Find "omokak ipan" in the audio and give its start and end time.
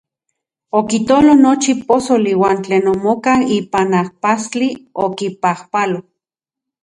2.93-3.89